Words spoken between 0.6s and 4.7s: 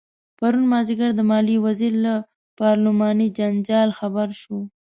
مازدیګر د مالیې وزیر له پارلماني جنجال خبر شو.